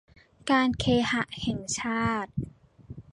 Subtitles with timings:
[0.51, 2.31] การเคหะแห่งชาติ